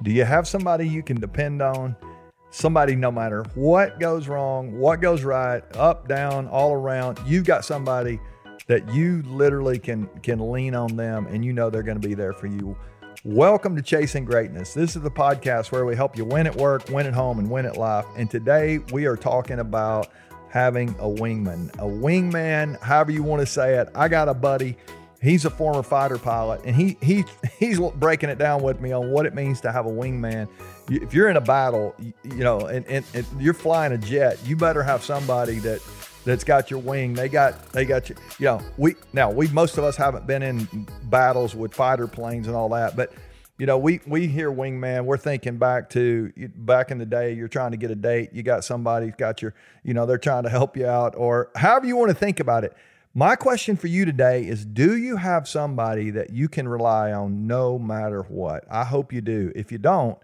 Do 0.00 0.12
you 0.12 0.24
have 0.24 0.46
somebody 0.46 0.88
you 0.88 1.02
can 1.02 1.18
depend 1.18 1.60
on? 1.60 1.96
Somebody, 2.50 2.94
no 2.94 3.10
matter 3.10 3.42
what 3.56 3.98
goes 3.98 4.28
wrong, 4.28 4.78
what 4.78 5.00
goes 5.00 5.24
right, 5.24 5.60
up, 5.76 6.06
down, 6.06 6.46
all 6.46 6.72
around, 6.72 7.18
you've 7.26 7.44
got 7.44 7.64
somebody 7.64 8.20
that 8.68 8.88
you 8.94 9.22
literally 9.26 9.76
can 9.76 10.06
can 10.22 10.52
lean 10.52 10.76
on 10.76 10.94
them 10.94 11.26
and 11.26 11.44
you 11.44 11.52
know 11.52 11.68
they're 11.68 11.82
going 11.82 12.00
to 12.00 12.08
be 12.08 12.14
there 12.14 12.32
for 12.32 12.46
you. 12.46 12.76
Welcome 13.24 13.74
to 13.74 13.82
Chasing 13.82 14.24
Greatness. 14.24 14.72
This 14.72 14.94
is 14.94 15.02
the 15.02 15.10
podcast 15.10 15.72
where 15.72 15.84
we 15.84 15.96
help 15.96 16.16
you 16.16 16.24
win 16.24 16.46
at 16.46 16.54
work, 16.54 16.88
win 16.90 17.06
at 17.06 17.14
home, 17.14 17.40
and 17.40 17.50
win 17.50 17.66
at 17.66 17.76
life. 17.76 18.06
And 18.16 18.30
today 18.30 18.78
we 18.92 19.06
are 19.06 19.16
talking 19.16 19.58
about 19.58 20.12
having 20.48 20.90
a 21.00 21.08
wingman, 21.08 21.74
a 21.74 21.88
wingman, 21.88 22.80
however 22.80 23.10
you 23.10 23.24
want 23.24 23.40
to 23.40 23.46
say 23.46 23.74
it. 23.78 23.88
I 23.96 24.06
got 24.06 24.28
a 24.28 24.34
buddy. 24.34 24.76
He's 25.20 25.44
a 25.44 25.50
former 25.50 25.82
fighter 25.82 26.18
pilot, 26.18 26.60
and 26.64 26.76
he 26.76 26.96
he 27.02 27.24
he's 27.58 27.80
breaking 27.96 28.30
it 28.30 28.38
down 28.38 28.62
with 28.62 28.80
me 28.80 28.92
on 28.92 29.10
what 29.10 29.26
it 29.26 29.34
means 29.34 29.60
to 29.62 29.72
have 29.72 29.86
a 29.86 29.90
wingman. 29.90 30.48
If 30.88 31.12
you're 31.12 31.28
in 31.28 31.36
a 31.36 31.40
battle, 31.40 31.94
you, 31.98 32.12
you 32.24 32.44
know, 32.44 32.60
and, 32.60 32.86
and, 32.86 33.04
and 33.14 33.26
you're 33.38 33.54
flying 33.54 33.92
a 33.92 33.98
jet, 33.98 34.38
you 34.44 34.56
better 34.56 34.82
have 34.82 35.02
somebody 35.02 35.58
that 35.60 35.82
that's 36.24 36.44
got 36.44 36.70
your 36.70 36.80
wing. 36.80 37.14
They 37.14 37.28
got 37.28 37.72
they 37.72 37.84
got 37.84 38.08
you. 38.08 38.16
You 38.38 38.46
know, 38.46 38.62
we 38.76 38.94
now 39.12 39.30
we 39.30 39.48
most 39.48 39.76
of 39.76 39.84
us 39.84 39.96
haven't 39.96 40.26
been 40.26 40.42
in 40.42 40.86
battles 41.04 41.54
with 41.54 41.74
fighter 41.74 42.06
planes 42.06 42.46
and 42.46 42.54
all 42.54 42.68
that, 42.70 42.96
but 42.96 43.12
you 43.58 43.66
know, 43.66 43.76
we 43.76 44.00
we 44.06 44.28
hear 44.28 44.52
wingman. 44.52 45.04
We're 45.04 45.16
thinking 45.16 45.58
back 45.58 45.90
to 45.90 46.32
back 46.54 46.92
in 46.92 46.98
the 46.98 47.06
day. 47.06 47.32
You're 47.32 47.48
trying 47.48 47.72
to 47.72 47.76
get 47.76 47.90
a 47.90 47.96
date. 47.96 48.30
You 48.32 48.44
got 48.44 48.64
somebody's 48.64 49.14
got 49.18 49.42
your, 49.42 49.52
you 49.82 49.94
know, 49.94 50.06
they're 50.06 50.16
trying 50.16 50.44
to 50.44 50.48
help 50.48 50.76
you 50.76 50.86
out, 50.86 51.14
or 51.16 51.50
however 51.56 51.86
you 51.86 51.96
want 51.96 52.10
to 52.10 52.14
think 52.14 52.38
about 52.38 52.62
it. 52.62 52.72
My 53.14 53.36
question 53.36 53.76
for 53.76 53.86
you 53.86 54.04
today 54.04 54.46
is: 54.46 54.64
Do 54.64 54.96
you 54.96 55.16
have 55.16 55.48
somebody 55.48 56.10
that 56.10 56.30
you 56.30 56.48
can 56.48 56.68
rely 56.68 57.12
on 57.12 57.46
no 57.46 57.78
matter 57.78 58.22
what? 58.22 58.64
I 58.70 58.84
hope 58.84 59.12
you 59.12 59.20
do. 59.20 59.50
If 59.56 59.72
you 59.72 59.78
don't, 59.78 60.18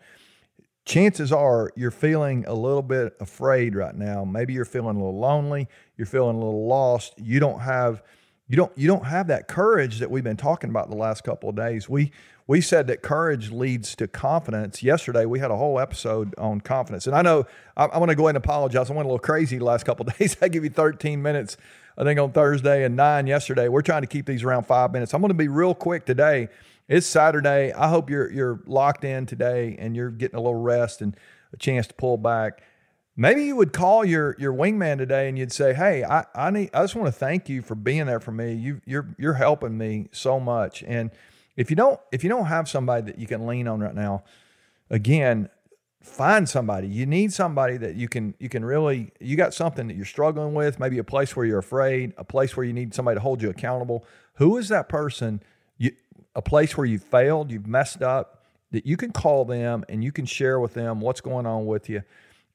chances 0.84 1.32
are 1.32 1.72
you're 1.76 1.90
feeling 1.90 2.44
a 2.46 2.54
little 2.54 2.82
bit 2.82 3.14
afraid 3.20 3.74
right 3.74 3.94
now. 3.94 4.24
Maybe 4.24 4.52
you're 4.52 4.64
feeling 4.64 4.96
a 4.96 4.98
little 5.04 5.18
lonely. 5.18 5.68
You're 5.96 6.06
feeling 6.06 6.36
a 6.36 6.38
little 6.38 6.66
lost. 6.66 7.14
You 7.18 7.41
don't 7.41 7.60
have 7.60 8.02
you 8.48 8.56
don't 8.56 8.76
you 8.76 8.86
don't 8.86 9.06
have 9.06 9.28
that 9.28 9.48
courage 9.48 10.00
that 10.00 10.10
we've 10.10 10.24
been 10.24 10.36
talking 10.36 10.69
about 10.69 10.91
the 10.91 10.96
last 10.96 11.24
couple 11.24 11.48
of 11.48 11.56
days. 11.56 11.88
We 11.88 12.12
we 12.46 12.60
said 12.60 12.88
that 12.88 13.00
courage 13.00 13.50
leads 13.50 13.96
to 13.96 14.06
confidence. 14.06 14.82
Yesterday, 14.82 15.24
we 15.24 15.38
had 15.38 15.50
a 15.50 15.56
whole 15.56 15.80
episode 15.80 16.34
on 16.36 16.60
confidence. 16.60 17.06
And 17.06 17.16
I 17.16 17.22
know 17.22 17.46
I, 17.76 17.86
I 17.86 17.98
want 17.98 18.10
to 18.10 18.14
go 18.14 18.24
ahead 18.26 18.36
and 18.36 18.44
apologize. 18.44 18.91
I 18.91 18.92
went 18.92 19.06
a 19.06 19.08
little 19.08 19.19
crazy 19.19 19.56
the 19.56 19.64
last 19.64 19.84
couple 19.84 20.06
of 20.06 20.14
days. 20.19 20.36
I 20.42 20.48
give 20.48 20.62
you 20.62 20.70
13 20.70 21.22
minutes, 21.22 21.56
I 21.97 22.05
think, 22.05 22.19
on 22.19 22.33
Thursday 22.33 22.84
and 22.84 22.97
nine 22.97 23.27
yesterday. 23.27 23.69
We're 23.69 23.83
trying 23.83 24.03
to 24.03 24.09
keep 24.09 24.27
these 24.27 24.42
around 24.42 24.64
five 24.67 24.92
minutes. 24.92 25.14
I'm 25.14 25.20
going 25.20 25.28
to 25.28 25.34
be 25.34 25.48
real 25.48 25.75
quick 25.75 26.05
today. 26.05 26.48
It's 26.89 27.06
Saturday. 27.06 27.73
I 27.73 27.89
hope 27.89 28.11
you're 28.11 28.31
you're 28.31 28.61
locked 28.67 29.05
in 29.05 29.27
today 29.27 29.77
and 29.78 29.97
you're 29.97 30.11
getting 30.11 30.39
a 30.39 30.42
little 30.42 30.61
rest 30.61 31.00
and 31.00 31.17
a 31.53 31.56
chance 31.56 31.87
to 31.87 31.95
pull 31.95 32.19
back. 32.19 32.62
Maybe 33.17 33.45
you 33.45 33.56
would 33.56 33.72
call 33.72 34.05
your 34.05 34.37
your 34.39 34.53
wingman 34.53 34.98
today 34.98 35.28
and 35.28 35.39
you'd 35.39 35.53
say, 35.53 35.72
"Hey, 35.72 36.05
I, 36.05 36.25
I 36.34 36.50
need 36.50 36.70
I 36.75 36.83
just 36.83 36.95
want 36.95 37.06
to 37.06 37.12
thank 37.12 37.48
you 37.48 37.62
for 37.62 37.75
being 37.75 38.06
there 38.06 38.20
for 38.20 38.33
me. 38.33 38.53
You 38.55 38.81
you're 38.84 39.15
you're 39.19 39.34
helping 39.34 39.78
me 39.78 40.09
so 40.12 40.41
much." 40.41 40.83
And 40.83 41.11
if 41.56 41.70
you 41.70 41.77
don't 41.77 42.00
if 42.12 42.22
you 42.22 42.28
don't 42.28 42.47
have 42.47 42.69
somebody 42.69 43.12
that 43.12 43.19
you 43.19 43.27
can 43.27 43.47
lean 43.47 43.69
on 43.69 43.81
right 43.81 43.95
now, 43.95 44.25
again, 44.91 45.48
find 46.05 46.48
somebody. 46.48 46.86
You 46.86 47.06
need 47.06 47.33
somebody 47.33 47.78
that 47.78 47.97
you 47.97 48.08
can 48.08 48.34
you 48.38 48.48
can 48.48 48.64
really 48.64 49.12
you 49.20 49.36
got 49.36 49.55
something 49.55 49.88
that 49.88 49.97
you're 49.97 50.05
struggling 50.05 50.55
with, 50.55 50.78
maybe 50.78 50.98
a 50.98 51.05
place 51.05 51.34
where 51.34 51.47
you're 51.47 51.58
afraid, 51.58 52.12
a 52.19 52.24
place 52.24 52.56
where 52.56 52.64
you 52.64 52.72
need 52.72 52.94
somebody 52.94 53.16
to 53.16 53.20
hold 53.20 53.41
you 53.41 53.50
accountable. 53.50 54.05
Who 54.34 54.58
is 54.58 54.69
that 54.69 54.88
person? 54.88 55.42
You 55.78 55.92
a 56.34 56.42
place 56.42 56.77
where 56.77 56.86
you 56.86 56.98
failed, 56.98 57.50
you've 57.50 57.66
messed 57.66 58.02
up, 58.02 58.44
that 58.72 58.84
you 58.84 58.97
can 58.97 59.12
call 59.12 59.44
them 59.44 59.84
and 59.88 60.05
you 60.05 60.12
can 60.12 60.27
share 60.27 60.60
with 60.60 60.75
them 60.75 61.00
what's 61.00 61.20
going 61.20 61.47
on 61.47 61.64
with 61.66 61.88
you. 61.88 62.02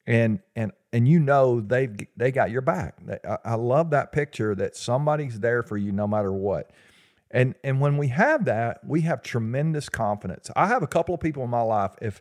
And 0.06 0.40
and 0.54 0.72
and 0.92 1.08
you 1.08 1.18
know 1.18 1.60
they've 1.60 1.94
they 2.16 2.30
got 2.30 2.50
your 2.50 2.62
back. 2.62 2.98
I, 3.24 3.38
I 3.44 3.54
love 3.54 3.90
that 3.90 4.12
picture 4.12 4.54
that 4.54 4.76
somebody's 4.76 5.40
there 5.40 5.62
for 5.62 5.76
you 5.76 5.90
no 5.90 6.06
matter 6.06 6.32
what. 6.32 6.70
And 7.32 7.56
and 7.64 7.80
when 7.80 7.96
we 7.96 8.08
have 8.08 8.44
that, 8.44 8.86
we 8.86 9.00
have 9.02 9.22
tremendous 9.22 9.88
confidence. 9.88 10.50
I 10.54 10.68
have 10.68 10.84
a 10.84 10.88
couple 10.88 11.14
of 11.14 11.20
people 11.20 11.42
in 11.42 11.50
my 11.50 11.62
life. 11.62 11.92
If 12.00 12.20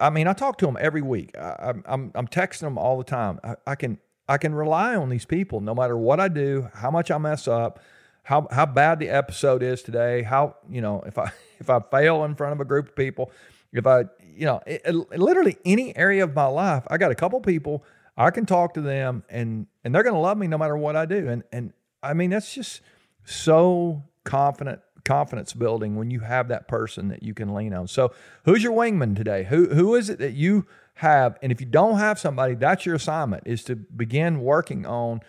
I 0.00 0.10
mean, 0.10 0.26
I 0.26 0.32
talk 0.32 0.58
to 0.58 0.66
them 0.66 0.76
every 0.80 1.02
week. 1.02 1.36
I, 1.38 1.70
am 1.70 1.82
I'm 1.86 2.12
I'm 2.14 2.28
texting 2.28 2.60
them 2.60 2.78
all 2.78 2.98
the 2.98 3.04
time. 3.04 3.40
I, 3.44 3.54
I 3.66 3.74
can 3.74 3.98
I 4.28 4.38
can 4.38 4.54
rely 4.54 4.96
on 4.96 5.08
these 5.08 5.24
people 5.24 5.60
no 5.60 5.74
matter 5.74 5.96
what 5.96 6.20
I 6.20 6.28
do, 6.28 6.68
how 6.74 6.90
much 6.90 7.10
I 7.10 7.18
mess 7.18 7.46
up, 7.46 7.80
how 8.24 8.48
how 8.50 8.66
bad 8.66 8.98
the 8.98 9.08
episode 9.08 9.62
is 9.62 9.82
today. 9.82 10.22
How 10.22 10.56
you 10.68 10.80
know 10.80 11.02
if 11.06 11.18
I 11.18 11.32
if 11.58 11.70
I 11.70 11.80
fail 11.80 12.24
in 12.24 12.34
front 12.34 12.52
of 12.52 12.60
a 12.60 12.64
group 12.64 12.88
of 12.88 12.96
people, 12.96 13.30
if 13.72 13.86
I 13.86 14.04
you 14.34 14.46
know 14.46 14.60
it, 14.66 14.82
it, 14.84 15.18
literally 15.18 15.56
any 15.64 15.96
area 15.96 16.24
of 16.24 16.34
my 16.34 16.46
life, 16.46 16.84
I 16.88 16.98
got 16.98 17.10
a 17.10 17.16
couple 17.16 17.40
people 17.40 17.84
I 18.16 18.30
can 18.30 18.46
talk 18.46 18.74
to 18.74 18.80
them 18.80 19.22
and 19.30 19.68
and 19.84 19.94
they're 19.94 20.02
going 20.02 20.14
to 20.14 20.20
love 20.20 20.36
me 20.36 20.48
no 20.48 20.58
matter 20.58 20.76
what 20.76 20.96
I 20.96 21.06
do. 21.06 21.28
And 21.28 21.44
and 21.52 21.72
I 22.02 22.14
mean 22.14 22.30
that's 22.30 22.52
just 22.52 22.80
so 23.24 24.02
confident 24.24 24.80
confidence 25.08 25.54
building 25.54 25.96
when 25.96 26.10
you 26.10 26.20
have 26.20 26.48
that 26.48 26.68
person 26.68 27.08
that 27.08 27.22
you 27.22 27.32
can 27.32 27.54
lean 27.54 27.72
on. 27.72 27.88
So, 27.88 28.12
who's 28.44 28.62
your 28.62 28.74
wingman 28.74 29.16
today? 29.16 29.44
Who 29.44 29.68
who 29.74 29.94
is 29.94 30.10
it 30.10 30.18
that 30.18 30.34
you 30.34 30.66
have? 30.94 31.38
And 31.42 31.50
if 31.50 31.60
you 31.60 31.66
don't 31.66 31.98
have 31.98 32.18
somebody, 32.18 32.54
that's 32.54 32.84
your 32.84 32.94
assignment 32.94 33.44
is 33.46 33.64
to 33.64 33.74
begin 33.74 34.40
working 34.40 34.84
on 34.84 35.22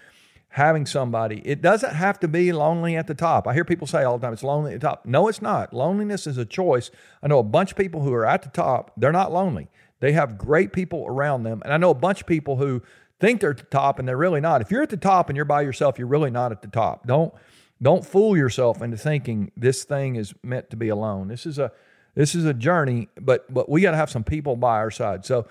having 0.50 0.86
somebody. 0.86 1.42
It 1.46 1.62
doesn't 1.62 1.94
have 1.94 2.20
to 2.20 2.28
be 2.28 2.52
lonely 2.52 2.98
at 2.98 3.08
the 3.08 3.14
top. 3.14 3.48
I 3.48 3.54
hear 3.54 3.64
people 3.64 3.88
say 3.88 4.04
all 4.04 4.18
the 4.18 4.26
time 4.26 4.34
it's 4.34 4.44
lonely 4.44 4.74
at 4.74 4.82
the 4.82 4.88
top. 4.88 5.06
No, 5.06 5.28
it's 5.28 5.42
not. 5.42 5.74
Loneliness 5.74 6.28
is 6.28 6.38
a 6.38 6.46
choice. 6.46 6.92
I 7.24 7.28
know 7.28 7.40
a 7.40 7.44
bunch 7.44 7.72
of 7.72 7.78
people 7.78 8.02
who 8.02 8.14
are 8.14 8.26
at 8.26 8.42
the 8.42 8.50
top, 8.50 8.92
they're 8.98 9.12
not 9.12 9.32
lonely. 9.32 9.70
They 10.02 10.12
have 10.14 10.38
great 10.38 10.74
people 10.74 11.06
around 11.08 11.44
them. 11.44 11.62
And 11.64 11.74
I 11.74 11.78
know 11.78 11.92
a 11.92 11.96
bunch 11.96 12.22
of 12.22 12.28
people 12.28 12.58
who 12.58 12.82
think 13.20 13.42
they're 13.42 13.52
at 13.52 13.58
the 13.58 13.64
top 13.64 14.00
and 14.00 14.08
they're 14.08 14.18
really 14.18 14.42
not. 14.42 14.62
If 14.62 14.72
you're 14.72 14.82
at 14.82 14.90
the 14.90 14.98
top 14.98 15.30
and 15.30 15.36
you're 15.36 15.46
by 15.46 15.62
yourself, 15.62 16.00
you're 16.00 16.08
really 16.08 16.32
not 16.32 16.52
at 16.52 16.62
the 16.62 16.68
top. 16.68 17.06
Don't 17.06 17.34
don't 17.82 18.06
fool 18.06 18.36
yourself 18.36 18.82
into 18.82 18.98
thinking 18.98 19.52
this 19.56 19.84
thing 19.84 20.16
is 20.16 20.34
meant 20.44 20.70
to 20.70 20.76
be 20.76 20.90
alone. 20.90 21.28
This 21.28 21.46
is 21.46 21.58
a 21.60 21.72
this 22.16 22.36
is 22.36 22.46
a 22.46 22.54
journey, 22.54 23.08
but 23.20 23.52
but 23.54 23.70
we 23.70 23.82
got 23.82 23.92
to 23.92 23.98
have 23.98 24.10
some 24.10 24.24
people 24.24 24.56
by 24.56 24.78
our 24.78 24.92
side. 24.92 25.26
So 25.26 25.48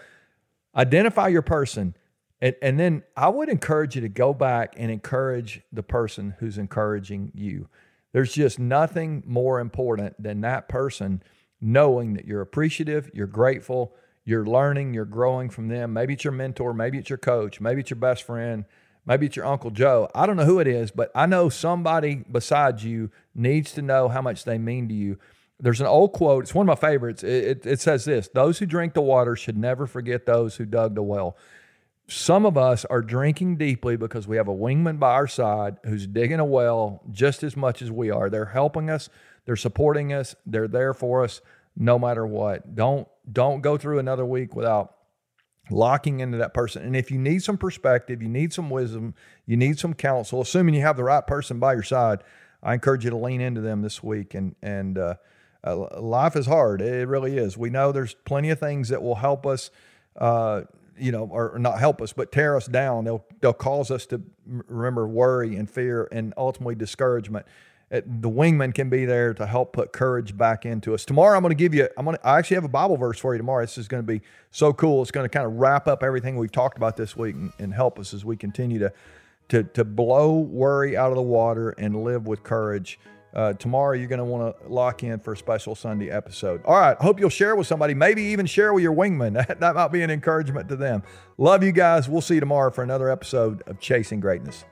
identify 0.77 1.29
your 1.29 1.43
person, 1.43 1.95
and, 2.41 2.55
and 2.61 2.79
then 2.79 3.03
I 3.17 3.29
would 3.29 3.49
encourage 3.49 3.95
you 3.95 4.03
to 4.03 4.09
go 4.09 4.35
back 4.35 4.75
and 4.77 4.91
encourage 4.91 5.63
the 5.73 5.83
person 5.83 6.35
who's 6.39 6.59
encouraging 6.59 7.33
you. 7.35 7.69
There's 8.13 8.33
just 8.33 8.59
nothing 8.59 9.23
more 9.27 9.61
important 9.61 10.23
than 10.23 10.41
that 10.43 10.69
person 10.69 11.23
knowing 11.61 12.15
that 12.15 12.25
you're 12.25 12.41
appreciative, 12.41 13.11
you're 13.13 13.27
grateful, 13.27 13.95
you're 14.25 14.47
learning, 14.47 14.95
you're 14.95 15.05
growing 15.05 15.51
from 15.51 15.69
them. 15.69 15.93
Maybe 15.93 16.15
it's 16.15 16.25
your 16.25 16.33
mentor, 16.33 16.73
maybe 16.73 16.99
it's 16.99 17.11
your 17.11 17.19
coach, 17.19 17.61
maybe 17.61 17.81
it's 17.81 17.91
your 17.91 17.99
best 17.99 18.23
friend, 18.23 18.65
Maybe 19.09 19.25
it's 19.25 19.37
your 19.37 19.47
Uncle 19.47 19.71
Joe. 19.71 20.11
I 20.15 20.27
don't 20.27 20.37
know 20.37 20.45
who 20.45 20.61
it 20.61 20.67
is, 20.67 20.91
but 20.91 21.11
I 21.15 21.25
know 21.25 21.49
somebody 21.49 22.25
besides 22.31 22.85
you 22.85 23.11
needs 23.35 23.73
to 23.73 23.81
know 23.81 24.11
how 24.11 24.21
much 24.21 24.45
they 24.45 24.59
mean 24.59 24.87
to 24.89 24.95
you. 24.95 25.19
There's 25.59 25.81
an 25.81 25.87
old 25.87 26.13
quote, 26.13 26.45
it's 26.45 26.55
one 26.55 26.69
of 26.69 26.79
my 26.79 26.89
favorites. 26.89 27.25
It, 27.25 27.45
it, 27.45 27.67
it 27.67 27.81
says 27.81 28.05
this 28.05 28.29
Those 28.29 28.59
who 28.59 28.67
drink 28.67 28.93
the 28.93 29.01
water 29.01 29.35
should 29.35 29.57
never 29.57 29.87
forget 29.87 30.27
those 30.27 30.57
who 30.57 30.67
dug 30.67 30.95
the 30.95 31.03
well. 31.03 31.39
Some 32.07 32.45
of 32.45 32.59
us 32.59 32.85
are 32.85 33.01
drinking 33.01 33.57
deeply 33.57 33.97
because 33.97 34.29
we 34.29 34.37
have 34.37 34.49
a 34.49 34.55
wingman 34.55 34.99
by 34.99 35.13
our 35.13 35.27
side 35.27 35.79
who's 35.85 36.07
digging 36.07 36.39
a 36.39 36.45
well 36.45 37.03
just 37.11 37.43
as 37.43 37.57
much 37.57 37.81
as 37.81 37.91
we 37.91 38.11
are. 38.11 38.29
They're 38.29 38.45
helping 38.45 38.91
us, 38.91 39.09
they're 39.47 39.57
supporting 39.57 40.13
us, 40.13 40.37
they're 40.45 40.69
there 40.69 40.93
for 40.93 41.25
us 41.25 41.41
no 41.75 41.99
matter 41.99 42.27
what. 42.27 42.75
Don't 42.75 43.09
don't 43.31 43.63
go 43.63 43.79
through 43.79 44.01
another 44.01 44.27
week 44.27 44.55
without 44.55 44.98
locking 45.71 46.21
into 46.21 46.39
that 46.39 46.55
person. 46.55 46.83
And 46.83 46.97
if 46.97 47.11
you 47.11 47.19
need 47.19 47.43
some 47.43 47.59
perspective, 47.59 48.23
you 48.23 48.29
need 48.29 48.53
some 48.53 48.71
wisdom, 48.71 49.15
you 49.47 49.57
need 49.57 49.79
some 49.79 49.95
counsel, 49.95 50.41
assuming 50.41 50.75
you 50.75 50.83
have 50.83 50.97
the 50.97 51.05
right 51.05 51.27
person 51.27 51.59
by 51.59 51.75
your 51.75 51.83
side, 51.83 52.23
I 52.63 52.75
encourage 52.75 53.05
you 53.05 53.11
to 53.11 53.17
lean 53.17 53.41
into 53.41 53.61
them 53.61 53.83
this 53.83 54.03
week. 54.03 54.35
And 54.35 54.55
and 54.63 54.99
uh, 54.99 55.15
uh, 55.65 56.01
life 56.01 56.37
is 56.37 56.47
hard; 56.47 56.81
it 56.81 57.09
really 57.09 57.37
is. 57.37 57.57
We 57.57 57.71
know 57.71 57.93
there's 57.93 58.15
plenty 58.15 58.51
of 58.51 58.59
things 58.59 58.89
that 58.89 59.03
will 59.03 59.17
help 59.17 59.47
us, 59.47 59.71
uh, 60.17 60.63
you 60.99 61.13
know, 61.13 61.29
or 61.31 61.57
not 61.59 61.79
help 61.79 62.03
us, 62.03 62.13
but 62.13 62.33
tear 62.33 62.57
us 62.57 62.67
down. 62.67 63.05
They'll 63.05 63.25
they'll 63.41 63.53
cause 63.53 63.91
us 63.91 64.07
to 64.07 64.21
remember 64.47 65.07
worry 65.07 65.57
and 65.57 65.71
fear 65.71 66.09
and 66.11 66.35
ultimately 66.37 66.75
discouragement 66.75 67.47
the 67.91 68.29
wingman 68.29 68.75
can 68.75 68.91
be 68.91 69.07
there 69.07 69.33
to 69.35 69.47
help 69.47 69.73
put 69.73 69.93
courage 69.93 70.37
back 70.37 70.67
into 70.67 70.95
us. 70.95 71.05
Tomorrow, 71.05 71.37
I'm 71.37 71.43
going 71.43 71.51
to 71.51 71.57
give 71.57 71.75
you. 71.75 71.89
I'm 71.97 72.05
going. 72.05 72.17
To, 72.17 72.27
I 72.27 72.39
actually 72.39 72.57
have 72.57 72.65
a 72.65 72.69
Bible 72.69 72.97
verse 72.97 73.19
for 73.19 73.35
you 73.35 73.39
tomorrow. 73.39 73.63
This 73.63 73.79
is 73.79 73.89
going 73.89 74.03
to 74.03 74.07
be 74.07 74.21
so 74.51 74.73
cool. 74.73 75.01
It's 75.03 75.11
going 75.11 75.25
to 75.25 75.29
kind 75.29 75.47
of 75.47 75.55
wrap 75.55 75.89
up 75.89 76.03
everything 76.03 76.37
we've 76.37 76.53
talked 76.53 76.77
about 76.77 76.97
this 76.97 77.17
week 77.17 77.35
and, 77.35 77.53
and 77.59 77.73
help 77.73 77.99
us 77.99 78.13
as 78.13 78.25
we 78.25 78.37
continue 78.37 78.79
to 78.79 78.93
to 79.49 79.63
to 79.65 79.85
blow 79.85 80.39
worry 80.39 80.97
out 80.97 81.11
of 81.11 81.17
the 81.17 81.23
water 81.23 81.71
and 81.71 82.05
live 82.05 82.27
with 82.27 82.43
courage. 82.43 82.99
Uh, 83.35 83.53
tomorrow, 83.53 83.95
you're 83.95 84.09
going 84.09 84.19
to 84.19 84.25
want 84.25 84.59
to 84.59 84.69
lock 84.69 85.03
in 85.03 85.21
for 85.21 85.35
a 85.35 85.37
special 85.37 85.75
Sunday 85.75 86.11
episode. 86.11 86.63
All 86.65 86.79
right. 86.79 86.97
Hope 86.97 87.21
you'll 87.21 87.29
share 87.29 87.57
with 87.57 87.67
somebody. 87.67 87.93
Maybe 87.95 88.23
even 88.23 88.47
share 88.47 88.73
with 88.73 88.83
your 88.83 88.95
wingman. 88.95 89.35
That, 89.49 89.61
that 89.61 89.75
might 89.75 89.93
be 89.93 90.03
an 90.03 90.11
encouragement 90.11 90.69
to 90.71 90.77
them. 90.77 91.03
Love 91.37 91.63
you 91.63 91.73
guys. 91.73 92.09
We'll 92.09 92.23
see 92.23 92.35
you 92.35 92.41
tomorrow 92.41 92.71
for 92.71 92.83
another 92.83 93.11
episode 93.11 93.63
of 93.67 93.81
Chasing 93.81 94.21
Greatness. 94.21 94.65